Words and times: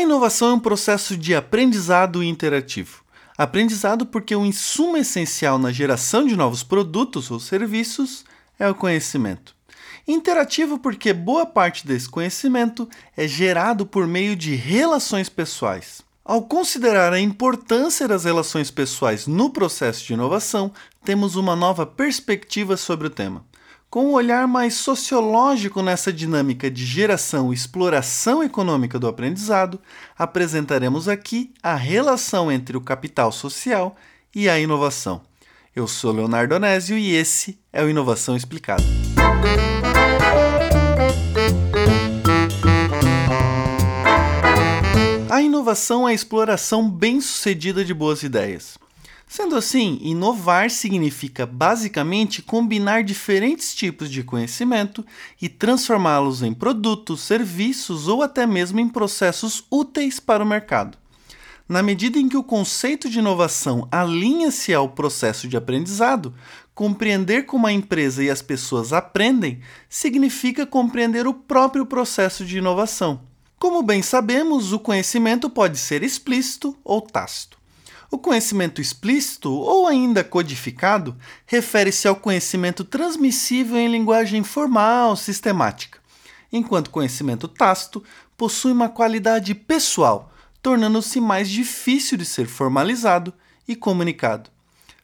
A 0.00 0.02
inovação 0.02 0.48
é 0.48 0.54
um 0.54 0.58
processo 0.58 1.14
de 1.14 1.34
aprendizado 1.34 2.24
interativo. 2.24 3.04
Aprendizado 3.36 4.06
porque 4.06 4.34
o 4.34 4.46
insumo 4.46 4.96
essencial 4.96 5.58
na 5.58 5.70
geração 5.70 6.26
de 6.26 6.34
novos 6.34 6.62
produtos 6.62 7.30
ou 7.30 7.38
serviços 7.38 8.24
é 8.58 8.66
o 8.66 8.74
conhecimento. 8.74 9.54
Interativo 10.08 10.78
porque 10.78 11.12
boa 11.12 11.44
parte 11.44 11.86
desse 11.86 12.08
conhecimento 12.08 12.88
é 13.14 13.28
gerado 13.28 13.84
por 13.84 14.06
meio 14.06 14.34
de 14.34 14.54
relações 14.54 15.28
pessoais. 15.28 16.00
Ao 16.24 16.40
considerar 16.40 17.12
a 17.12 17.20
importância 17.20 18.08
das 18.08 18.24
relações 18.24 18.70
pessoais 18.70 19.26
no 19.26 19.50
processo 19.50 20.06
de 20.06 20.14
inovação, 20.14 20.72
temos 21.04 21.36
uma 21.36 21.54
nova 21.54 21.84
perspectiva 21.84 22.74
sobre 22.74 23.08
o 23.08 23.10
tema. 23.10 23.44
Com 23.90 24.06
um 24.06 24.12
olhar 24.12 24.46
mais 24.46 24.74
sociológico 24.74 25.82
nessa 25.82 26.12
dinâmica 26.12 26.70
de 26.70 26.86
geração 26.86 27.50
e 27.50 27.56
exploração 27.56 28.40
econômica 28.40 29.00
do 29.00 29.08
aprendizado, 29.08 29.80
apresentaremos 30.16 31.08
aqui 31.08 31.52
a 31.60 31.74
relação 31.74 32.52
entre 32.52 32.76
o 32.76 32.80
capital 32.80 33.32
social 33.32 33.96
e 34.32 34.48
a 34.48 34.60
inovação. 34.60 35.22
Eu 35.74 35.88
sou 35.88 36.12
Leonardo 36.12 36.54
Onésio 36.54 36.96
e 36.96 37.16
esse 37.16 37.58
é 37.72 37.82
o 37.82 37.90
Inovação 37.90 38.36
Explicada. 38.36 38.84
A 45.28 45.42
inovação 45.42 46.08
é 46.08 46.12
a 46.12 46.14
exploração 46.14 46.88
bem-sucedida 46.88 47.84
de 47.84 47.92
boas 47.92 48.22
ideias. 48.22 48.78
Sendo 49.32 49.54
assim, 49.54 49.96
inovar 50.02 50.70
significa 50.70 51.46
basicamente 51.46 52.42
combinar 52.42 53.04
diferentes 53.04 53.72
tipos 53.72 54.10
de 54.10 54.24
conhecimento 54.24 55.06
e 55.40 55.48
transformá-los 55.48 56.42
em 56.42 56.52
produtos, 56.52 57.20
serviços 57.20 58.08
ou 58.08 58.24
até 58.24 58.44
mesmo 58.44 58.80
em 58.80 58.88
processos 58.88 59.62
úteis 59.70 60.18
para 60.18 60.42
o 60.42 60.46
mercado. 60.46 60.98
Na 61.68 61.80
medida 61.80 62.18
em 62.18 62.28
que 62.28 62.36
o 62.36 62.42
conceito 62.42 63.08
de 63.08 63.20
inovação 63.20 63.86
alinha-se 63.92 64.74
ao 64.74 64.88
processo 64.88 65.46
de 65.46 65.56
aprendizado, 65.56 66.34
compreender 66.74 67.46
como 67.46 67.68
a 67.68 67.72
empresa 67.72 68.24
e 68.24 68.30
as 68.30 68.42
pessoas 68.42 68.92
aprendem 68.92 69.60
significa 69.88 70.66
compreender 70.66 71.28
o 71.28 71.34
próprio 71.34 71.86
processo 71.86 72.44
de 72.44 72.58
inovação. 72.58 73.20
Como 73.60 73.80
bem 73.80 74.02
sabemos, 74.02 74.72
o 74.72 74.80
conhecimento 74.80 75.48
pode 75.48 75.78
ser 75.78 76.02
explícito 76.02 76.76
ou 76.82 77.00
tácito. 77.00 77.59
O 78.12 78.18
conhecimento 78.18 78.80
explícito 78.80 79.52
ou 79.52 79.86
ainda 79.86 80.24
codificado 80.24 81.16
refere-se 81.46 82.08
ao 82.08 82.16
conhecimento 82.16 82.82
transmissível 82.82 83.78
em 83.78 83.86
linguagem 83.86 84.42
formal, 84.42 85.14
sistemática, 85.14 86.00
enquanto 86.52 86.90
conhecimento 86.90 87.46
tácito 87.46 88.02
possui 88.36 88.72
uma 88.72 88.88
qualidade 88.88 89.54
pessoal, 89.54 90.32
tornando-se 90.60 91.20
mais 91.20 91.48
difícil 91.48 92.18
de 92.18 92.24
ser 92.24 92.48
formalizado 92.48 93.32
e 93.68 93.76
comunicado. 93.76 94.50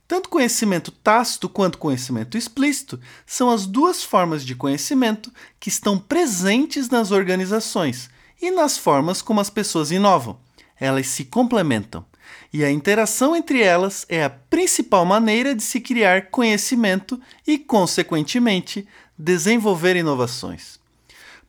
Tanto 0.08 0.28
conhecimento 0.28 0.91
tácito 0.91 1.48
quanto 1.48 1.78
conhecimento 1.78 2.36
explícito 2.36 2.98
são 3.24 3.50
as 3.50 3.66
duas 3.66 4.02
formas 4.02 4.44
de 4.44 4.56
conhecimento 4.56 5.32
que 5.60 5.68
estão 5.68 5.96
presentes 5.96 6.88
nas 6.88 7.12
organizações 7.12 8.10
e 8.42 8.50
nas 8.50 8.76
formas 8.76 9.22
como 9.22 9.41
as 9.41 9.50
pessoas 9.50 9.92
inovam. 9.92 10.38
Elas 10.78 11.06
se 11.06 11.24
complementam 11.24 12.04
e 12.52 12.64
a 12.64 12.70
interação 12.70 13.34
entre 13.34 13.62
elas 13.62 14.06
é 14.08 14.24
a 14.24 14.30
principal 14.30 15.05
maneira 15.05 15.55
de 15.55 15.62
se 15.62 15.80
criar 15.80 16.30
conhecimento 16.30 17.20
e, 17.46 17.58
consequentemente, 17.58 18.86
desenvolver 19.19 19.96
inovações. 19.96 20.78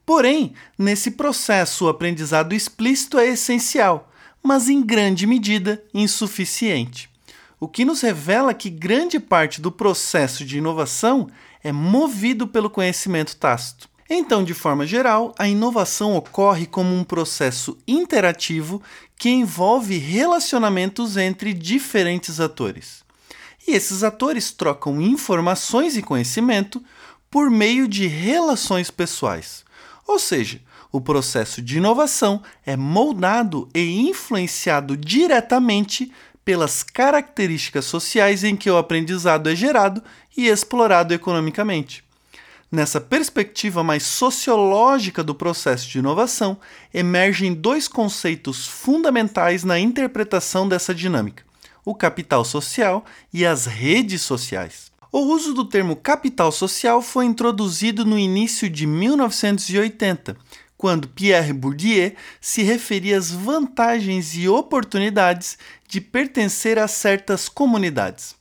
Porém, 0.06 0.54
nesse 0.78 1.12
processo, 1.12 1.86
o 1.86 1.90
aprendizado 1.90 2.56
explícito 2.56 3.20
é 3.20 3.28
essencial, 3.28 4.12
mas 4.42 4.70
em 4.70 4.82
grande 4.82 5.28
medida 5.28 5.84
insuficiente. 5.94 7.10
O 7.60 7.68
que 7.68 7.84
nos 7.84 8.02
revela 8.02 8.54
que 8.54 8.70
grande 8.70 9.20
parte 9.20 9.60
do 9.60 9.72
processo 9.72 10.46
de 10.46 10.60
inovação 10.60 11.28
é 11.64 11.72
movido 11.72 12.48
pelo 12.48 12.70
conhecimento 12.70 13.36
tácito. 13.36 13.90
Então, 14.10 14.44
de 14.44 14.54
forma 14.54 14.88
geral, 14.88 15.36
a 15.38 15.48
inovação 15.48 16.16
ocorre 16.16 16.66
como 16.66 16.96
um 16.96 17.04
processo 17.04 17.78
interativo 17.86 18.82
que 19.18 19.30
envolve 19.30 19.98
relacionamentos 19.98 21.18
entre 21.18 21.54
diferentes 21.54 22.40
atores. 22.40 23.04
E 23.68 23.72
esses 23.72 24.04
atores 24.04 24.52
trocam 24.52 25.02
informações 25.02 25.98
e 25.98 26.02
conhecimento 26.02 26.82
por 27.30 27.52
meio 27.52 27.86
de 27.86 28.08
relações 28.08 28.90
pessoais. 28.90 29.66
Ou 30.08 30.18
seja, 30.18 30.62
o 30.90 31.02
processo 31.02 31.62
de 31.62 31.78
inovação 31.78 32.42
é 32.66 32.78
moldado 32.78 33.68
e 33.76 34.08
influenciado 34.08 34.96
diretamente 34.96 36.10
pelas 36.46 36.82
características 36.82 37.84
sociais 37.84 38.46
em 38.46 38.56
que 38.56 38.72
o 38.72 38.78
aprendizado 38.78 39.50
é 39.50 39.56
gerado 39.56 40.02
e 40.36 40.48
explorado 40.48 41.14
economicamente. 41.14 42.07
Nessa 42.70 43.00
perspectiva 43.00 43.82
mais 43.82 44.04
sociológica 44.04 45.24
do 45.24 45.34
processo 45.34 45.88
de 45.88 46.00
inovação, 46.00 46.58
emergem 46.94 47.54
dois 47.54 47.88
conceitos 47.88 48.68
fundamentais 48.68 49.64
na 49.64 49.80
interpretação 49.80 50.68
dessa 50.68 50.94
dinâmica: 50.94 51.46
o 51.86 51.96
capital 51.96 52.44
social 52.44 53.06
e 53.34 53.46
as 53.46 53.66
redes 53.66 54.22
sociais. 54.22 54.92
O 55.10 55.20
uso 55.20 55.54
do 55.54 55.64
termo 55.64 55.96
capital 55.96 56.52
social 56.52 57.02
foi 57.02 57.24
introduzido 57.24 58.04
no 58.04 58.20
início 58.20 58.70
de 58.70 58.86
1980, 58.86 60.36
quando 60.78 61.08
Pierre 61.08 61.54
Bourdieu 61.54 62.12
se 62.42 62.64
referia 62.64 63.18
às 63.18 63.32
vantagens 63.32 64.36
e 64.36 64.50
oportunidades 64.50 65.58
de 65.88 66.02
pertencer 66.02 66.78
a 66.78 66.88
certas 66.90 67.48
comunidades. 67.48 68.36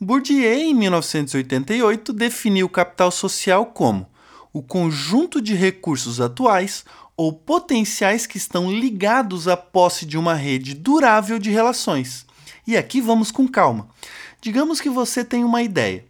Bourdieu, 0.00 0.54
em 0.54 0.72
1988, 0.74 2.12
definiu 2.12 2.66
o 2.66 2.70
capital 2.70 3.10
social 3.10 3.66
como 3.66 4.06
o 4.52 4.62
conjunto 4.62 5.42
de 5.42 5.54
recursos 5.54 6.20
atuais 6.20 6.84
ou 7.16 7.32
potenciais 7.32 8.24
que 8.24 8.36
estão 8.36 8.70
ligados 8.70 9.48
à 9.48 9.56
posse 9.56 10.06
de 10.06 10.16
uma 10.16 10.34
rede 10.34 10.72
durável 10.72 11.36
de 11.36 11.50
relações. 11.50 12.24
E 12.64 12.76
aqui 12.76 13.00
vamos 13.00 13.32
com 13.32 13.48
calma. 13.48 13.88
Digamos 14.40 14.80
que 14.80 14.88
você 14.88 15.24
tem 15.24 15.42
uma 15.42 15.62
ideia, 15.62 16.04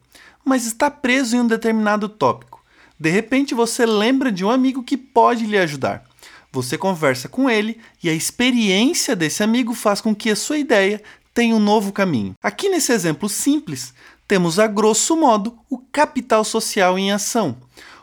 mas 0.45 0.67
está 0.67 0.91
preso 0.91 1.35
em 1.35 1.41
um 1.41 1.47
determinado 1.47 2.11
tópico. 2.11 2.63
De 3.01 3.09
repente 3.09 3.55
você 3.55 3.87
lembra 3.87 4.31
de 4.31 4.45
um 4.45 4.51
amigo 4.51 4.83
que 4.83 4.99
pode 4.99 5.47
lhe 5.47 5.57
ajudar. 5.57 6.05
Você 6.53 6.77
conversa 6.77 7.29
com 7.29 7.49
ele 7.49 7.79
e 8.03 8.09
a 8.09 8.15
experiência 8.15 9.17
desse 9.17 9.43
amigo 9.43 9.75
faz 9.75 10.01
com 10.01 10.15
que 10.15 10.31
a 10.31 10.37
sua 10.37 10.59
ideia 10.59 11.03
tem 11.39 11.55
um 11.55 11.61
novo 11.61 11.93
caminho. 11.93 12.35
Aqui 12.43 12.69
nesse 12.69 12.91
exemplo 12.91 13.29
simples, 13.29 13.95
temos 14.27 14.59
a 14.59 14.67
grosso 14.67 15.17
modo 15.17 15.57
o 15.71 15.79
capital 15.79 16.43
social 16.43 16.99
em 16.99 17.13
ação. 17.13 17.59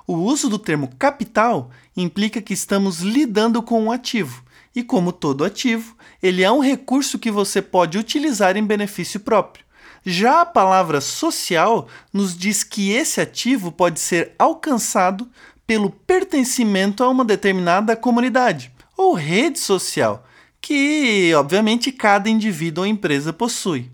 O 0.08 0.14
uso 0.14 0.48
do 0.48 0.58
termo 0.58 0.90
capital 0.98 1.70
implica 1.98 2.42
que 2.42 2.54
estamos 2.54 3.02
lidando 3.02 3.62
com 3.62 3.84
um 3.84 3.92
ativo, 3.92 4.42
e 4.74 4.82
como 4.82 5.12
todo 5.12 5.44
ativo, 5.44 5.98
ele 6.24 6.44
é 6.44 6.50
um 6.50 6.62
recurso 6.62 7.20
que 7.20 7.30
você 7.30 7.62
pode 7.62 7.98
utilizar 7.98 8.56
em 8.56 8.64
benefício 8.64 9.20
próprio. 9.20 9.66
Já 10.06 10.40
a 10.40 10.46
palavra 10.46 11.02
social 11.02 11.90
nos 12.14 12.38
diz 12.38 12.64
que 12.64 12.92
esse 12.92 13.20
ativo 13.20 13.70
pode 13.70 14.00
ser 14.00 14.34
alcançado 14.40 15.30
pelo 15.68 15.90
pertencimento 15.90 17.04
a 17.04 17.10
uma 17.10 17.26
determinada 17.26 17.98
comunidade 17.98 18.72
ou 18.96 19.14
rede 19.14 19.60
social, 19.60 20.26
que, 20.66 21.32
obviamente, 21.36 21.92
cada 21.92 22.28
indivíduo 22.28 22.84
ou 22.84 22.90
empresa 22.90 23.32
possui. 23.32 23.92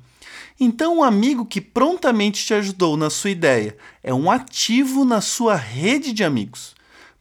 Então, 0.58 1.00
um 1.00 1.04
amigo 1.04 1.46
que 1.46 1.59
prontamente 1.59 2.46
te 2.46 2.54
ajudou 2.54 2.96
na 2.96 3.09
sua 3.09 3.30
ideia 3.30 3.76
é 4.02 4.14
um 4.14 4.32
ativo 4.32 5.04
na 5.04 5.20
sua 5.20 5.54
rede 5.54 6.14
de 6.14 6.24
amigos. 6.24 6.74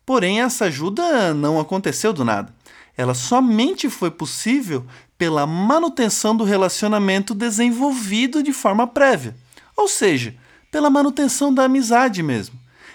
Porém, 0.06 0.40
essa 0.40 0.66
ajuda 0.66 1.34
não 1.34 1.58
aconteceu 1.58 2.12
do 2.12 2.24
nada. 2.24 2.54
Ela 2.96 3.12
somente 3.12 3.90
foi 3.90 4.08
possível 4.08 4.86
pela 5.18 5.44
manutenção 5.48 6.36
do 6.36 6.44
relacionamento 6.44 7.34
desenvolvido 7.34 8.44
de 8.44 8.52
forma 8.52 8.86
prévia, 8.86 9.34
ou 9.76 9.88
seja, 9.88 10.32
pela 10.70 10.88
manutenção 10.88 11.52
da 11.52 11.64
amizade 11.64 12.22
mesmo. 12.22 12.54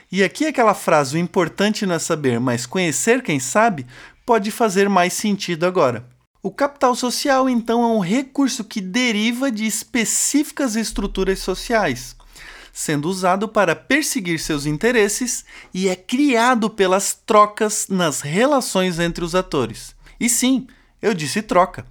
E 0.10 0.24
aqui 0.24 0.46
aquela 0.46 0.74
frase: 0.74 1.18
o 1.18 1.20
importante 1.20 1.86
não 1.86 1.96
é 1.96 2.00
saber, 2.00 2.40
mas 2.40 2.66
conhecer 2.66 3.22
quem 3.22 3.42
sabe, 3.42 3.86
pode 4.26 4.52
fazer 4.52 4.88
mais 4.88 5.12
sentido 5.12 5.66
agora. 5.66 6.15
O 6.46 6.52
capital 6.52 6.94
social, 6.94 7.50
então, 7.50 7.82
é 7.82 7.88
um 7.88 7.98
recurso 7.98 8.64
que 8.64 8.80
deriva 8.80 9.52
de 9.52 9.66
específicas 9.66 10.76
estruturas 10.76 11.40
sociais, 11.40 12.16
sendo 12.72 13.10
usado 13.10 13.48
para 13.48 13.76
perseguir 13.76 14.40
seus 14.40 14.68
interesses 14.68 15.44
e 15.74 15.90
é 15.90 15.96
criado 15.96 16.70
pelas 16.70 17.18
trocas 17.26 17.88
nas 17.90 18.22
relações 18.22 19.00
entre 19.00 19.26
os 19.26 19.34
atores. 19.34 19.96
E 20.20 20.30
sim, 20.30 20.68
eu 21.02 21.16
disse 21.16 21.42
troca. 21.42 21.84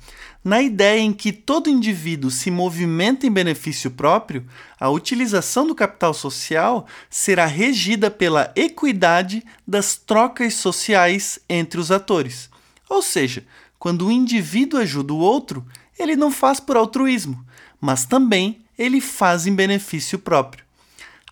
Na 0.45 0.62
ideia 0.62 1.00
em 1.00 1.12
que 1.12 1.33
todo 1.33 1.69
indivíduo 1.69 2.31
se 2.31 2.49
movimenta 2.49 3.27
em 3.27 3.33
benefício 3.33 3.91
próprio, 3.91 4.47
a 4.79 4.89
utilização 4.89 5.67
do 5.67 5.75
capital 5.75 6.15
social 6.15 6.87
será 7.11 7.45
regida 7.45 8.09
pela 8.09 8.53
equidade 8.55 9.45
das 9.67 9.97
trocas 9.97 10.55
sociais 10.55 11.41
entre 11.49 11.81
os 11.81 11.91
atores. 11.91 12.49
Ou 12.89 13.03
seja, 13.03 13.45
quando 13.85 14.07
o 14.07 14.11
indivíduo 14.11 14.81
ajuda 14.81 15.13
o 15.13 15.19
outro, 15.19 15.63
ele 15.99 16.17
não 16.17 16.31
faz 16.31 16.59
por 16.59 16.75
altruísmo, 16.75 17.45
mas 17.79 18.07
também 18.07 18.65
ele 18.79 18.99
faz 18.99 19.47
em 19.47 19.55
benefício 19.55 20.19
próprio. 20.19 20.65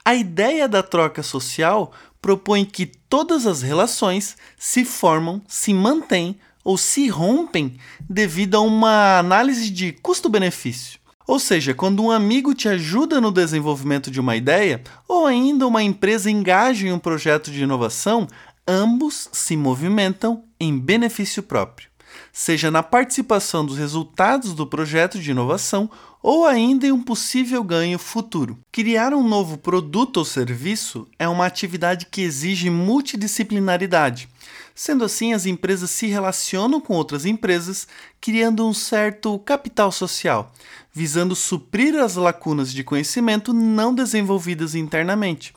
A 0.05 0.15
ideia 0.15 0.69
da 0.69 0.83
troca 0.83 1.23
social 1.23 1.95
propõe 2.21 2.67
que 2.67 2.85
todas 2.85 3.47
as 3.47 3.63
relações 3.63 4.37
se 4.59 4.85
formam, 4.85 5.41
se 5.49 5.73
mantêm 5.73 6.39
ou 6.63 6.77
se 6.77 7.09
rompem 7.09 7.79
devido 8.07 8.57
a 8.57 8.61
uma 8.61 9.19
análise 9.19 9.71
de 9.71 9.93
custo-benefício. 9.93 11.01
Ou 11.27 11.39
seja, 11.39 11.73
quando 11.73 12.05
um 12.05 12.11
amigo 12.11 12.55
te 12.55 12.69
ajuda 12.69 13.19
no 13.19 13.33
desenvolvimento 13.33 14.11
de 14.11 14.21
uma 14.21 14.37
ideia, 14.37 14.83
ou 15.09 15.27
ainda 15.27 15.67
uma 15.67 15.83
empresa 15.83 16.31
engaja 16.31 16.87
em 16.87 16.93
um 16.93 16.99
projeto 16.99 17.51
de 17.51 17.63
inovação, 17.63 18.29
ambos 18.69 19.31
se 19.33 19.57
movimentam 19.57 20.45
em 20.61 20.79
benefício 20.79 21.43
próprio, 21.43 21.89
seja 22.33 22.71
na 22.71 22.83
participação 22.83 23.65
dos 23.65 23.77
resultados 23.77 24.55
do 24.55 24.67
projeto 24.67 25.19
de 25.19 25.31
inovação 25.31 25.91
ou 26.23 26.47
ainda 26.47 26.87
em 26.87 26.93
um 26.93 27.03
possível 27.03 27.65
ganho 27.65 27.99
futuro. 27.99 28.59
Criar 28.71 29.13
um 29.13 29.27
novo 29.27 29.59
produto 29.59 30.19
ou 30.19 30.25
serviço 30.25 31.07
é 31.19 31.29
uma 31.29 31.47
atividade 31.47 32.07
que 32.07 32.23
exige 32.23 32.71
multidisciplinaridade. 32.71 34.29
Sendo 34.75 35.05
assim, 35.05 35.33
as 35.33 35.45
empresas 35.45 35.91
se 35.91 36.07
relacionam 36.07 36.81
com 36.81 36.95
outras 36.95 37.27
empresas, 37.27 37.87
criando 38.21 38.67
um 38.67 38.73
certo 38.73 39.39
capital 39.41 39.93
social, 39.93 40.53
visando 40.93 41.35
suprir 41.35 41.95
as 41.97 42.15
lacunas 42.17 42.73
de 42.73 42.85
conhecimento 42.85 43.53
não 43.53 43.95
desenvolvidas 43.95 44.75
internamente. 44.75 45.53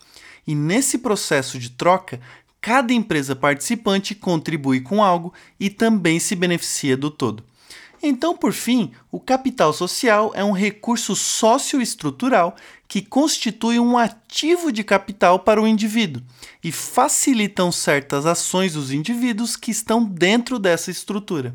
E 0.46 0.54
nesse 0.54 0.98
processo 0.98 1.58
de 1.58 1.70
troca, 1.70 2.20
cada 2.66 2.92
empresa 2.92 3.36
participante 3.36 4.12
contribui 4.12 4.80
com 4.80 5.00
algo 5.00 5.32
e 5.58 5.70
também 5.70 6.18
se 6.18 6.34
beneficia 6.34 6.96
do 6.96 7.12
todo. 7.12 7.44
Então, 8.02 8.36
por 8.36 8.52
fim, 8.52 8.90
o 9.08 9.20
capital 9.20 9.72
social 9.72 10.32
é 10.34 10.42
um 10.42 10.50
recurso 10.50 11.14
socioestrutural 11.14 12.56
que 12.88 13.02
constitui 13.02 13.78
um 13.78 13.96
ativo 13.96 14.72
de 14.72 14.82
capital 14.82 15.38
para 15.38 15.62
o 15.62 15.66
indivíduo 15.68 16.20
e 16.60 16.72
facilitam 16.72 17.70
certas 17.70 18.26
ações 18.26 18.72
dos 18.72 18.90
indivíduos 18.90 19.54
que 19.54 19.70
estão 19.70 20.04
dentro 20.04 20.58
dessa 20.58 20.90
estrutura. 20.90 21.54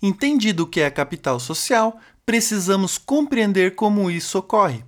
Entendido 0.00 0.62
o 0.62 0.66
que 0.68 0.80
é 0.80 0.88
capital 0.92 1.40
social, 1.40 1.98
precisamos 2.24 2.98
compreender 2.98 3.74
como 3.74 4.08
isso 4.08 4.38
ocorre. 4.38 4.84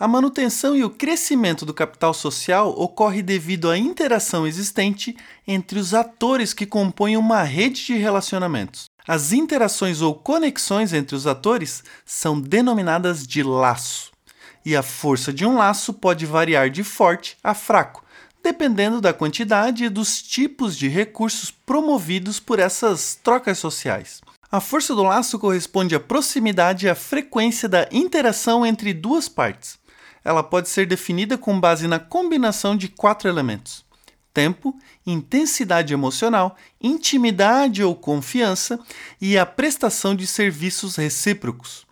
A 0.00 0.08
manutenção 0.08 0.74
e 0.74 0.82
o 0.82 0.88
crescimento 0.88 1.66
do 1.66 1.74
capital 1.74 2.14
social 2.14 2.70
ocorre 2.70 3.20
devido 3.20 3.68
à 3.68 3.76
interação 3.76 4.46
existente 4.46 5.14
entre 5.46 5.78
os 5.78 5.92
atores 5.92 6.54
que 6.54 6.64
compõem 6.64 7.18
uma 7.18 7.42
rede 7.42 7.84
de 7.84 7.98
relacionamentos. 7.98 8.86
As 9.06 9.30
interações 9.30 10.00
ou 10.00 10.14
conexões 10.14 10.94
entre 10.94 11.14
os 11.14 11.26
atores 11.26 11.84
são 12.06 12.40
denominadas 12.40 13.26
de 13.26 13.42
laço, 13.42 14.10
e 14.64 14.74
a 14.74 14.82
força 14.82 15.34
de 15.34 15.44
um 15.44 15.58
laço 15.58 15.92
pode 15.92 16.24
variar 16.24 16.70
de 16.70 16.82
forte 16.82 17.36
a 17.44 17.52
fraco, 17.52 18.02
dependendo 18.42 19.02
da 19.02 19.12
quantidade 19.12 19.84
e 19.84 19.90
dos 19.90 20.22
tipos 20.22 20.78
de 20.78 20.88
recursos 20.88 21.50
promovidos 21.50 22.40
por 22.40 22.58
essas 22.58 23.16
trocas 23.22 23.58
sociais. 23.58 24.22
A 24.50 24.60
força 24.60 24.94
do 24.94 25.02
laço 25.02 25.38
corresponde 25.38 25.94
à 25.94 26.00
proximidade 26.00 26.86
e 26.86 26.88
à 26.88 26.94
frequência 26.94 27.68
da 27.68 27.86
interação 27.92 28.64
entre 28.64 28.94
duas 28.94 29.28
partes 29.28 29.78
ela 30.24 30.42
pode 30.42 30.68
ser 30.68 30.86
definida 30.86 31.38
com 31.38 31.58
base 31.58 31.86
na 31.86 31.98
combinação 31.98 32.76
de 32.76 32.88
quatro 32.88 33.28
elementos: 33.28 33.84
tempo, 34.32 34.78
intensidade 35.06 35.92
emocional, 35.92 36.56
intimidade 36.80 37.82
ou 37.82 37.94
confiança 37.94 38.78
e 39.20 39.38
a 39.38 39.46
prestação 39.46 40.14
de 40.14 40.26
serviços 40.26 40.96
recíprocos. 40.96 41.86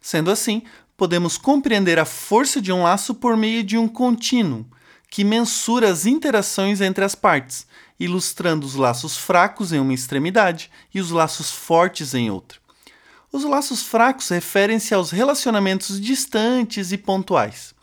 Sendo 0.00 0.30
assim, 0.30 0.62
podemos 0.96 1.36
compreender 1.36 1.98
a 1.98 2.04
força 2.04 2.60
de 2.60 2.72
um 2.72 2.82
laço 2.82 3.14
por 3.14 3.36
meio 3.36 3.62
de 3.62 3.76
um 3.76 3.88
contínuo, 3.88 4.66
que 5.10 5.24
mensura 5.24 5.88
as 5.90 6.06
interações 6.06 6.80
entre 6.80 7.04
as 7.04 7.14
partes, 7.14 7.66
ilustrando 7.98 8.66
os 8.66 8.74
laços 8.74 9.16
fracos 9.16 9.72
em 9.72 9.78
uma 9.78 9.94
extremidade 9.94 10.70
e 10.92 11.00
os 11.00 11.10
laços 11.10 11.50
fortes 11.50 12.14
em 12.14 12.30
outra. 12.30 12.63
Os 13.34 13.42
laços 13.42 13.82
fracos 13.82 14.28
referem-se 14.28 14.94
aos 14.94 15.10
relacionamentos 15.10 16.00
distantes 16.00 16.92
e 16.92 16.96
pontuais. 16.96 17.74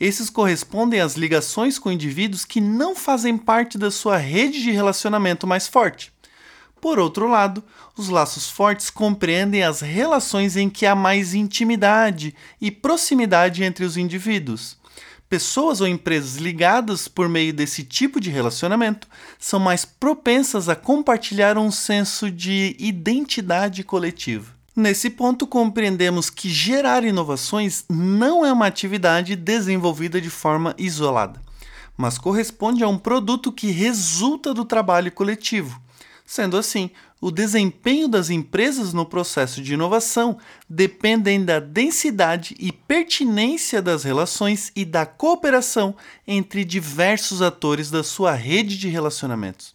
Esses 0.00 0.30
correspondem 0.30 0.98
às 0.98 1.14
ligações 1.14 1.78
com 1.78 1.92
indivíduos 1.92 2.46
que 2.46 2.58
não 2.58 2.96
fazem 2.96 3.36
parte 3.36 3.76
da 3.76 3.90
sua 3.90 4.16
rede 4.16 4.62
de 4.62 4.70
relacionamento 4.70 5.46
mais 5.46 5.68
forte. 5.68 6.10
Por 6.80 6.98
outro 6.98 7.28
lado, 7.28 7.62
os 7.94 8.08
laços 8.08 8.48
fortes 8.48 8.88
compreendem 8.88 9.62
as 9.62 9.82
relações 9.82 10.56
em 10.56 10.70
que 10.70 10.86
há 10.86 10.94
mais 10.94 11.34
intimidade 11.34 12.34
e 12.58 12.70
proximidade 12.70 13.62
entre 13.62 13.84
os 13.84 13.98
indivíduos. 13.98 14.78
Pessoas 15.28 15.82
ou 15.82 15.86
empresas 15.86 16.36
ligadas 16.36 17.08
por 17.08 17.28
meio 17.28 17.52
desse 17.52 17.84
tipo 17.84 18.18
de 18.18 18.30
relacionamento 18.30 19.06
são 19.38 19.60
mais 19.60 19.84
propensas 19.84 20.66
a 20.66 20.74
compartilhar 20.74 21.58
um 21.58 21.70
senso 21.70 22.30
de 22.30 22.74
identidade 22.78 23.84
coletiva. 23.84 24.53
Nesse 24.76 25.08
ponto, 25.08 25.46
compreendemos 25.46 26.28
que 26.28 26.48
gerar 26.48 27.04
inovações 27.04 27.84
não 27.88 28.44
é 28.44 28.52
uma 28.52 28.66
atividade 28.66 29.36
desenvolvida 29.36 30.20
de 30.20 30.28
forma 30.28 30.74
isolada, 30.76 31.40
mas 31.96 32.18
corresponde 32.18 32.82
a 32.82 32.88
um 32.88 32.98
produto 32.98 33.52
que 33.52 33.70
resulta 33.70 34.52
do 34.52 34.64
trabalho 34.64 35.12
coletivo. 35.12 35.80
Sendo 36.26 36.56
assim, 36.56 36.90
o 37.20 37.30
desempenho 37.30 38.08
das 38.08 38.30
empresas 38.30 38.92
no 38.92 39.06
processo 39.06 39.62
de 39.62 39.74
inovação 39.74 40.38
dependem 40.68 41.44
da 41.44 41.60
densidade 41.60 42.56
e 42.58 42.72
pertinência 42.72 43.80
das 43.80 44.02
relações 44.02 44.72
e 44.74 44.84
da 44.84 45.06
cooperação 45.06 45.94
entre 46.26 46.64
diversos 46.64 47.40
atores 47.42 47.92
da 47.92 48.02
sua 48.02 48.32
rede 48.32 48.76
de 48.76 48.88
relacionamentos. 48.88 49.72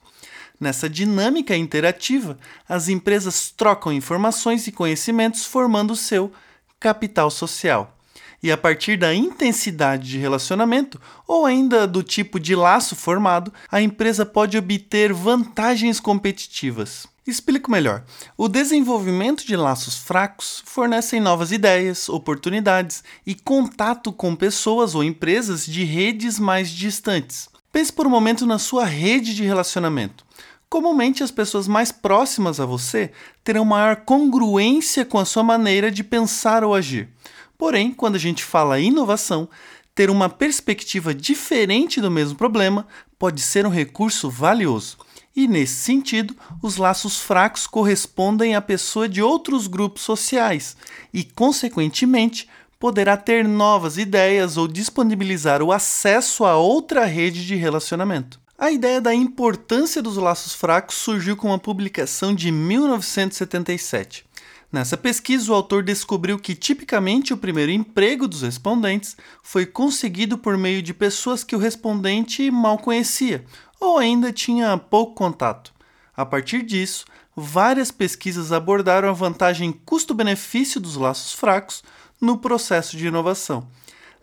Nessa 0.59 0.89
dinâmica 0.89 1.55
interativa, 1.55 2.37
as 2.67 2.89
empresas 2.89 3.49
trocam 3.55 3.93
informações 3.93 4.67
e 4.67 4.71
conhecimentos 4.71 5.45
formando 5.45 5.91
o 5.91 5.95
seu 5.95 6.31
capital 6.79 7.31
social. 7.31 7.95
E 8.41 8.51
a 8.51 8.57
partir 8.57 8.97
da 8.97 9.13
intensidade 9.13 10.09
de 10.09 10.17
relacionamento 10.17 10.99
ou 11.27 11.45
ainda 11.45 11.85
do 11.85 12.01
tipo 12.01 12.39
de 12.39 12.55
laço 12.55 12.95
formado, 12.95 13.53
a 13.71 13.81
empresa 13.81 14.25
pode 14.25 14.57
obter 14.57 15.13
vantagens 15.13 15.99
competitivas. 15.99 17.05
Explico 17.27 17.69
melhor. 17.69 18.03
O 18.35 18.47
desenvolvimento 18.47 19.45
de 19.45 19.55
laços 19.55 19.97
fracos 19.97 20.63
fornecem 20.65 21.19
novas 21.19 21.51
ideias, 21.51 22.09
oportunidades 22.09 23.03
e 23.25 23.35
contato 23.35 24.11
com 24.11 24.35
pessoas 24.35 24.95
ou 24.95 25.03
empresas 25.03 25.65
de 25.65 25.83
redes 25.83 26.39
mais 26.39 26.69
distantes. 26.69 27.47
Pense 27.71 27.93
por 27.93 28.07
um 28.07 28.09
momento 28.09 28.47
na 28.47 28.57
sua 28.57 28.83
rede 28.83 29.35
de 29.35 29.43
relacionamento. 29.43 30.25
Comumente, 30.69 31.23
as 31.23 31.31
pessoas 31.31 31.67
mais 31.67 31.91
próximas 31.91 32.59
a 32.59 32.65
você 32.65 33.11
terão 33.43 33.65
maior 33.65 33.95
congruência 33.97 35.03
com 35.03 35.17
a 35.17 35.25
sua 35.25 35.41
maneira 35.41 35.89
de 35.89 36.03
pensar 36.03 36.63
ou 36.63 36.75
agir. 36.75 37.09
Porém, 37.57 37.91
quando 37.91 38.15
a 38.15 38.19
gente 38.19 38.43
fala 38.43 38.79
inovação, 38.79 39.49
ter 39.95 40.11
uma 40.11 40.29
perspectiva 40.29 41.11
diferente 41.13 41.99
do 41.99 42.11
mesmo 42.11 42.37
problema 42.37 42.87
pode 43.17 43.41
ser 43.41 43.65
um 43.65 43.69
recurso 43.69 44.29
valioso. 44.29 44.97
E 45.35 45.47
nesse 45.47 45.75
sentido, 45.75 46.35
os 46.61 46.77
laços 46.77 47.19
fracos 47.19 47.65
correspondem 47.65 48.55
à 48.55 48.61
pessoa 48.61 49.09
de 49.09 49.23
outros 49.23 49.65
grupos 49.65 50.03
sociais 50.03 50.77
e, 51.11 51.23
consequentemente, 51.23 52.47
poderá 52.79 53.17
ter 53.17 53.47
novas 53.47 53.97
ideias 53.97 54.55
ou 54.55 54.67
disponibilizar 54.67 55.63
o 55.63 55.71
acesso 55.71 56.45
a 56.45 56.55
outra 56.55 57.05
rede 57.05 57.45
de 57.45 57.55
relacionamento. 57.55 58.39
A 58.61 58.69
ideia 58.69 58.99
da 58.99 59.15
importância 59.15 60.01
dos 60.01 60.17
laços 60.17 60.53
fracos 60.53 60.97
surgiu 60.97 61.37
com 61.37 61.47
uma 61.47 61.57
publicação 61.57 62.35
de 62.35 62.51
1977. 62.51 64.25
Nessa 64.69 64.97
pesquisa, 64.97 65.49
o 65.49 65.55
autor 65.55 65.81
descobriu 65.81 66.37
que 66.37 66.53
tipicamente 66.53 67.33
o 67.33 67.37
primeiro 67.37 67.71
emprego 67.71 68.27
dos 68.27 68.41
respondentes 68.41 69.15
foi 69.41 69.65
conseguido 69.65 70.37
por 70.37 70.57
meio 70.57 70.81
de 70.81 70.93
pessoas 70.93 71.41
que 71.41 71.55
o 71.55 71.59
respondente 71.59 72.51
mal 72.51 72.77
conhecia 72.77 73.45
ou 73.79 73.97
ainda 73.97 74.29
tinha 74.33 74.77
pouco 74.77 75.13
contato. 75.13 75.71
A 76.13 76.25
partir 76.25 76.61
disso, 76.61 77.05
várias 77.33 77.91
pesquisas 77.91 78.51
abordaram 78.51 79.07
a 79.07 79.13
vantagem 79.13 79.71
custo-benefício 79.71 80.81
dos 80.81 80.97
laços 80.97 81.31
fracos 81.31 81.81
no 82.19 82.37
processo 82.37 82.97
de 82.97 83.07
inovação 83.07 83.65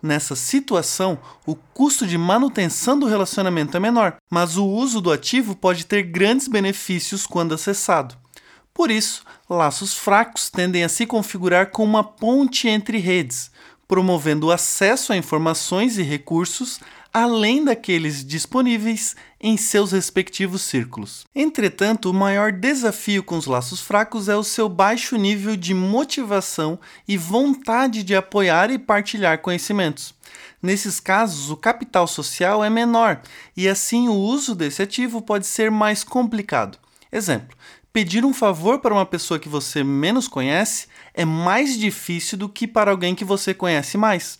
Nessa 0.01 0.35
situação, 0.35 1.17
o 1.45 1.55
custo 1.55 2.05
de 2.05 2.17
manutenção 2.17 2.99
do 2.99 3.07
relacionamento 3.07 3.75
é 3.75 3.79
menor, 3.79 4.17
mas 4.29 4.55
o 4.55 4.65
uso 4.65 5.01
do 5.01 5.11
ativo 5.11 5.55
pode 5.55 5.85
ter 5.85 6.03
grandes 6.03 6.47
benefícios 6.47 7.25
quando 7.25 7.55
acessado. 7.55 8.15
Por 8.73 8.91
isso, 8.91 9.23
laços 9.49 9.95
fracos 9.95 10.51
tendem 10.51 10.83
a 10.83 10.89
se 10.89 11.07
configurar 11.07 11.71
como 11.71 11.89
uma 11.89 12.03
ponte 12.03 12.67
entre 12.67 12.99
redes, 12.99 13.49
promovendo 13.87 14.47
o 14.47 14.51
acesso 14.51 15.11
a 15.11 15.17
informações 15.17 15.97
e 15.97 16.03
recursos, 16.03 16.79
além 17.13 17.63
daqueles 17.63 18.25
disponíveis 18.25 19.15
em 19.39 19.57
seus 19.57 19.91
respectivos 19.91 20.61
círculos. 20.61 21.25
Entretanto, 21.33 22.09
o 22.09 22.13
maior 22.13 22.51
desafio 22.51 23.23
com 23.23 23.37
os 23.37 23.45
laços 23.45 23.81
fracos 23.81 24.29
é 24.29 24.35
o 24.35 24.43
seu 24.43 24.67
baixo 24.67 25.15
nível 25.15 25.55
de 25.55 25.73
motivação 25.73 26.79
e 27.07 27.17
vontade 27.17 28.03
de 28.03 28.15
apoiar 28.15 28.71
e 28.71 28.79
partilhar 28.79 29.39
conhecimentos. 29.39 30.13
Nesses 30.61 30.99
casos, 30.99 31.51
o 31.51 31.57
capital 31.57 32.07
social 32.07 32.63
é 32.63 32.69
menor 32.69 33.21
e 33.55 33.67
assim 33.67 34.07
o 34.07 34.13
uso 34.13 34.55
desse 34.55 34.81
ativo 34.81 35.21
pode 35.21 35.45
ser 35.45 35.69
mais 35.69 36.03
complicado. 36.03 36.79
Exemplo: 37.11 37.55
pedir 37.93 38.25
um 38.25 38.33
favor 38.33 38.79
para 38.79 38.93
uma 38.93 39.05
pessoa 39.05 39.39
que 39.39 39.49
você 39.49 39.83
menos 39.83 40.27
conhece 40.27 40.87
é 41.13 41.25
mais 41.25 41.77
difícil 41.77 42.37
do 42.37 42.49
que 42.49 42.67
para 42.67 42.91
alguém 42.91 43.15
que 43.15 43.25
você 43.25 43.53
conhece 43.53 43.97
mais. 43.97 44.39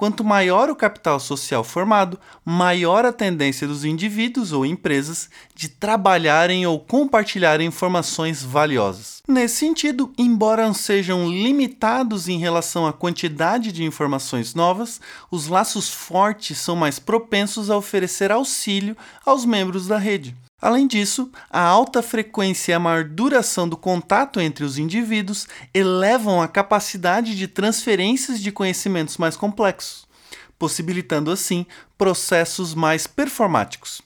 Quanto 0.00 0.24
maior 0.24 0.70
o 0.70 0.74
capital 0.74 1.20
social 1.20 1.62
formado, 1.62 2.18
maior 2.42 3.04
a 3.04 3.12
tendência 3.12 3.68
dos 3.68 3.84
indivíduos 3.84 4.50
ou 4.50 4.64
empresas 4.64 5.28
de 5.54 5.68
trabalharem 5.68 6.66
ou 6.66 6.80
compartilharem 6.80 7.66
informações 7.66 8.42
valiosas. 8.42 9.20
Nesse 9.28 9.56
sentido, 9.56 10.10
embora 10.16 10.72
sejam 10.72 11.28
limitados 11.28 12.28
em 12.28 12.38
relação 12.38 12.86
à 12.86 12.94
quantidade 12.94 13.72
de 13.72 13.84
informações 13.84 14.54
novas, 14.54 15.02
os 15.30 15.48
laços 15.48 15.90
fortes 15.90 16.56
são 16.56 16.74
mais 16.74 16.98
propensos 16.98 17.68
a 17.68 17.76
oferecer 17.76 18.32
auxílio 18.32 18.96
aos 19.26 19.44
membros 19.44 19.86
da 19.86 19.98
rede. 19.98 20.34
Além 20.60 20.86
disso, 20.86 21.30
a 21.48 21.62
alta 21.62 22.02
frequência 22.02 22.72
e 22.72 22.74
a 22.74 22.78
maior 22.78 23.04
duração 23.04 23.68
do 23.68 23.76
contato 23.76 24.40
entre 24.40 24.64
os 24.64 24.76
indivíduos 24.76 25.48
elevam 25.72 26.42
a 26.42 26.48
capacidade 26.48 27.34
de 27.34 27.48
transferências 27.48 28.40
de 28.40 28.52
conhecimentos 28.52 29.16
mais 29.16 29.36
complexos, 29.36 30.06
possibilitando 30.58 31.30
assim 31.30 31.64
processos 31.96 32.74
mais 32.74 33.06
performáticos. 33.06 34.02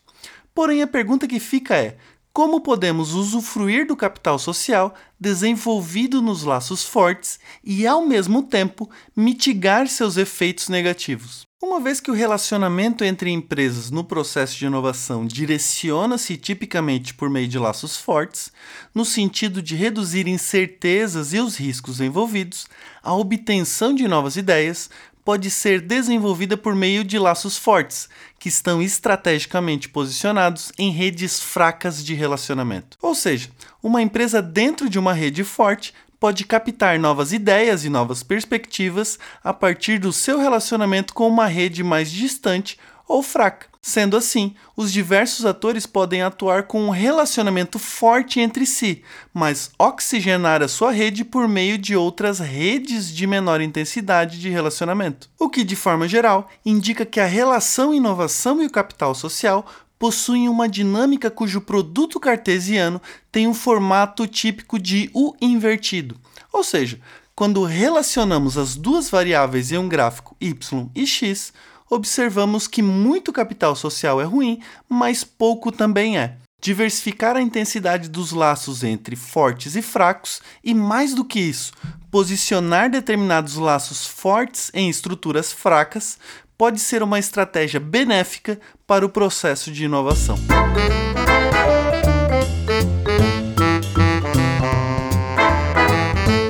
Porém, 0.54 0.80
a 0.82 0.86
pergunta 0.86 1.26
que 1.26 1.40
fica 1.40 1.76
é: 1.76 1.96
como 2.32 2.60
podemos 2.60 3.14
usufruir 3.14 3.86
do 3.86 3.96
capital 3.96 4.38
social 4.38 4.94
desenvolvido 5.18 6.22
nos 6.22 6.44
laços 6.44 6.84
fortes 6.84 7.40
e, 7.64 7.86
ao 7.86 8.06
mesmo 8.06 8.44
tempo, 8.44 8.88
mitigar 9.16 9.88
seus 9.88 10.16
efeitos 10.16 10.68
negativos? 10.68 11.43
Uma 11.62 11.80
vez 11.80 12.00
que 12.00 12.10
o 12.10 12.14
relacionamento 12.14 13.04
entre 13.04 13.30
empresas 13.30 13.90
no 13.90 14.04
processo 14.04 14.56
de 14.56 14.66
inovação 14.66 15.24
direciona-se 15.24 16.36
tipicamente 16.36 17.14
por 17.14 17.30
meio 17.30 17.48
de 17.48 17.58
laços 17.58 17.96
fortes, 17.96 18.52
no 18.94 19.04
sentido 19.04 19.62
de 19.62 19.74
reduzir 19.74 20.26
incertezas 20.26 21.32
e 21.32 21.38
os 21.38 21.56
riscos 21.56 22.00
envolvidos, 22.00 22.66
a 23.02 23.14
obtenção 23.14 23.94
de 23.94 24.06
novas 24.06 24.36
ideias 24.36 24.90
pode 25.24 25.50
ser 25.50 25.80
desenvolvida 25.80 26.56
por 26.56 26.74
meio 26.74 27.02
de 27.02 27.18
laços 27.18 27.56
fortes, 27.56 28.10
que 28.38 28.48
estão 28.48 28.82
estrategicamente 28.82 29.88
posicionados 29.88 30.70
em 30.78 30.90
redes 30.90 31.40
fracas 31.40 32.04
de 32.04 32.12
relacionamento. 32.12 32.98
Ou 33.00 33.14
seja, 33.14 33.48
uma 33.82 34.02
empresa 34.02 34.42
dentro 34.42 34.88
de 34.88 34.98
uma 34.98 35.14
rede 35.14 35.42
forte 35.42 35.94
pode 36.24 36.46
captar 36.46 36.98
novas 36.98 37.34
ideias 37.34 37.84
e 37.84 37.90
novas 37.90 38.22
perspectivas 38.22 39.18
a 39.42 39.52
partir 39.52 39.98
do 39.98 40.10
seu 40.10 40.38
relacionamento 40.38 41.12
com 41.12 41.28
uma 41.28 41.44
rede 41.44 41.84
mais 41.84 42.10
distante 42.10 42.78
ou 43.06 43.22
fraca. 43.22 43.66
Sendo 43.82 44.16
assim, 44.16 44.54
os 44.74 44.90
diversos 44.90 45.44
atores 45.44 45.84
podem 45.84 46.22
atuar 46.22 46.62
com 46.62 46.86
um 46.86 46.88
relacionamento 46.88 47.78
forte 47.78 48.40
entre 48.40 48.64
si, 48.64 49.02
mas 49.34 49.70
oxigenar 49.78 50.62
a 50.62 50.68
sua 50.68 50.90
rede 50.90 51.22
por 51.22 51.46
meio 51.46 51.76
de 51.76 51.94
outras 51.94 52.38
redes 52.38 53.14
de 53.14 53.26
menor 53.26 53.60
intensidade 53.60 54.40
de 54.40 54.48
relacionamento. 54.48 55.28
O 55.38 55.50
que, 55.50 55.62
de 55.62 55.76
forma 55.76 56.08
geral, 56.08 56.48
indica 56.64 57.04
que 57.04 57.20
a 57.20 57.26
relação 57.26 57.92
inovação 57.92 58.62
e 58.62 58.66
o 58.66 58.70
capital 58.70 59.14
social 59.14 59.66
possuem 60.04 60.50
uma 60.50 60.68
dinâmica 60.68 61.30
cujo 61.30 61.62
produto 61.62 62.20
cartesiano 62.20 63.00
tem 63.32 63.48
um 63.48 63.54
formato 63.54 64.26
típico 64.26 64.78
de 64.78 65.08
U 65.14 65.34
invertido. 65.40 66.20
Ou 66.52 66.62
seja, 66.62 67.00
quando 67.34 67.64
relacionamos 67.64 68.58
as 68.58 68.76
duas 68.76 69.08
variáveis 69.08 69.72
em 69.72 69.78
um 69.78 69.88
gráfico 69.88 70.36
y 70.38 70.90
e 70.94 71.06
x, 71.06 71.54
observamos 71.88 72.68
que 72.68 72.82
muito 72.82 73.32
capital 73.32 73.74
social 73.74 74.20
é 74.20 74.24
ruim, 74.24 74.60
mas 74.86 75.24
pouco 75.24 75.72
também 75.72 76.18
é. 76.18 76.36
Diversificar 76.60 77.34
a 77.34 77.40
intensidade 77.40 78.10
dos 78.10 78.30
laços 78.30 78.84
entre 78.84 79.16
fortes 79.16 79.74
e 79.74 79.80
fracos, 79.80 80.42
e 80.62 80.74
mais 80.74 81.14
do 81.14 81.24
que 81.24 81.40
isso, 81.40 81.72
posicionar 82.10 82.90
determinados 82.90 83.56
laços 83.56 84.06
fortes 84.06 84.70
em 84.74 84.88
estruturas 84.90 85.50
fracas, 85.50 86.18
pode 86.56 86.80
ser 86.80 87.02
uma 87.02 87.18
estratégia 87.18 87.80
benéfica 87.80 88.60
para 88.86 89.04
o 89.04 89.08
processo 89.08 89.70
de 89.70 89.84
inovação. 89.84 90.38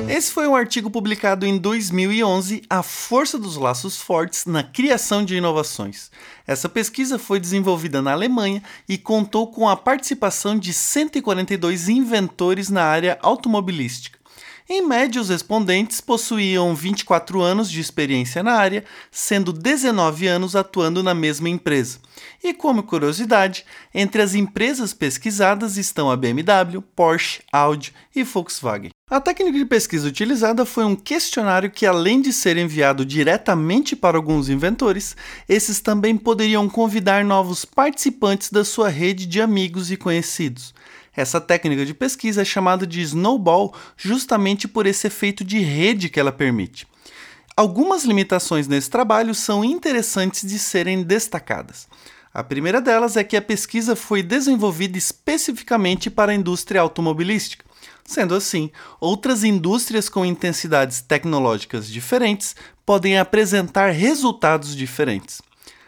Esse 0.07 0.31
foi 0.31 0.47
um 0.47 0.55
artigo 0.55 0.89
publicado 0.89 1.45
em 1.45 1.57
2011, 1.57 2.63
A 2.69 2.81
Força 2.81 3.37
dos 3.37 3.57
Laços 3.57 3.97
Fortes 3.97 4.45
na 4.45 4.63
Criação 4.63 5.25
de 5.25 5.35
Inovações. 5.35 6.09
Essa 6.47 6.69
pesquisa 6.69 7.19
foi 7.19 7.37
desenvolvida 7.39 8.01
na 8.01 8.13
Alemanha 8.13 8.63
e 8.87 8.97
contou 8.97 9.51
com 9.51 9.67
a 9.67 9.75
participação 9.75 10.57
de 10.57 10.71
142 10.71 11.89
inventores 11.89 12.69
na 12.69 12.83
área 12.83 13.19
automobilística. 13.21 14.17
Em 14.67 14.81
média, 14.81 15.21
os 15.21 15.29
respondentes 15.29 16.01
possuíam 16.01 16.73
24 16.73 17.39
anos 17.39 17.69
de 17.69 17.79
experiência 17.79 18.41
na 18.41 18.53
área, 18.53 18.83
sendo 19.11 19.53
19 19.53 20.25
anos 20.25 20.55
atuando 20.55 21.03
na 21.03 21.13
mesma 21.13 21.47
empresa. 21.47 21.99
E 22.43 22.51
como 22.51 22.81
curiosidade, 22.81 23.63
entre 23.93 24.23
as 24.23 24.33
empresas 24.33 24.91
pesquisadas 24.91 25.77
estão 25.77 26.09
a 26.09 26.17
BMW, 26.17 26.81
Porsche, 26.95 27.43
Audi 27.51 27.93
e 28.15 28.23
Volkswagen. 28.23 28.89
A 29.07 29.21
técnica 29.21 29.59
de 29.59 29.65
pesquisa 29.65 30.07
utilizada 30.07 30.65
foi 30.65 30.83
um 30.83 30.95
questionário 30.95 31.69
que, 31.69 31.85
além 31.85 32.19
de 32.19 32.33
ser 32.33 32.57
enviado 32.57 33.05
diretamente 33.05 33.95
para 33.95 34.17
alguns 34.17 34.49
inventores, 34.49 35.15
esses 35.47 35.79
também 35.79 36.17
poderiam 36.17 36.67
convidar 36.67 37.23
novos 37.23 37.65
participantes 37.65 38.49
da 38.49 38.65
sua 38.65 38.89
rede 38.89 39.27
de 39.27 39.39
amigos 39.39 39.91
e 39.91 39.95
conhecidos. 39.95 40.73
Essa 41.15 41.39
técnica 41.39 41.85
de 41.85 41.93
pesquisa 41.93 42.41
é 42.41 42.45
chamada 42.45 42.85
de 42.85 43.01
snowball 43.01 43.73
justamente 43.95 44.67
por 44.67 44.85
esse 44.85 45.07
efeito 45.07 45.43
de 45.43 45.59
rede 45.59 46.09
que 46.09 46.19
ela 46.19 46.31
permite. 46.31 46.87
Algumas 47.55 48.03
limitações 48.03 48.67
nesse 48.67 48.89
trabalho 48.89 49.33
são 49.33 49.63
interessantes 49.63 50.47
de 50.49 50.59
serem 50.59 51.03
destacadas. 51.03 51.87
A 52.33 52.43
primeira 52.43 52.81
delas 52.81 53.15
é 53.15 53.23
que 53.23 53.37
a 53.37 53.41
pesquisa 53.41 53.95
foi 53.95 54.21
desenvolvida 54.21 54.97
especificamente 54.97 56.09
para 56.09 56.33
a 56.33 56.35
indústria 56.35 56.81
automobilística. 56.81 57.63
Sendo 58.03 58.35
assim, 58.35 58.69
outras 58.99 59.45
indústrias 59.45 60.09
com 60.09 60.25
intensidades 60.25 60.99
tecnológicas 60.99 61.87
diferentes 61.87 62.53
podem 62.85 63.17
apresentar 63.17 63.91
resultados 63.91 64.75
diferentes. 64.75 65.41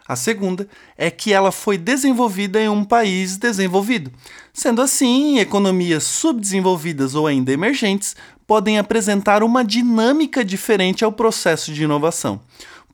A 0.08 0.16
segunda 0.16 0.68
é 0.98 1.12
que 1.12 1.34
ela 1.34 1.52
foi 1.52 1.78
desenvolvida 1.78 2.62
em 2.62 2.70
um 2.70 2.84
país 2.84 3.36
desenvolvido. 3.36 4.12
Sendo 4.54 4.82
assim, 4.82 5.40
economias 5.40 6.04
subdesenvolvidas 6.04 7.14
ou 7.14 7.28
ainda 7.28 7.52
emergentes 7.52 8.16
podem 8.48 8.80
apresentar 8.80 9.44
uma 9.44 9.66
dinâmica 9.66 10.46
diferente 10.46 11.04
ao 11.04 11.12
processo 11.12 11.74
de 11.74 11.84
inovação. 11.84 12.40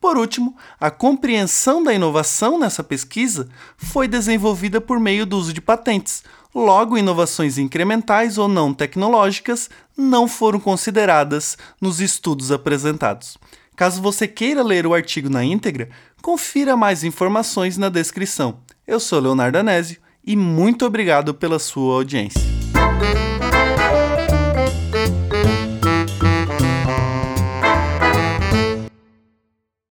Por 0.00 0.18
último, 0.18 0.54
a 0.78 0.90
compreensão 0.90 1.82
da 1.82 1.94
inovação 1.94 2.58
nessa 2.58 2.84
pesquisa 2.84 3.48
foi 3.76 4.06
desenvolvida 4.06 4.80
por 4.80 5.00
meio 5.00 5.24
do 5.24 5.38
uso 5.38 5.52
de 5.52 5.62
patentes. 5.62 6.22
Logo, 6.54 6.98
inovações 6.98 7.56
incrementais 7.56 8.36
ou 8.36 8.46
não 8.46 8.74
tecnológicas 8.74 9.70
não 9.96 10.28
foram 10.28 10.60
consideradas 10.60 11.56
nos 11.80 12.00
estudos 12.00 12.52
apresentados. 12.52 13.38
Caso 13.74 14.02
você 14.02 14.28
queira 14.28 14.62
ler 14.62 14.86
o 14.86 14.92
artigo 14.94 15.30
na 15.30 15.42
íntegra, 15.42 15.88
confira 16.24 16.74
mais 16.74 17.04
informações 17.04 17.76
na 17.76 17.90
descrição. 17.90 18.56
Eu 18.86 18.98
sou 18.98 19.20
Leonardo 19.20 19.58
Anésio 19.58 20.00
e 20.26 20.34
muito 20.34 20.86
obrigado 20.86 21.34
pela 21.34 21.58
sua 21.58 21.96
audiência. 21.96 22.53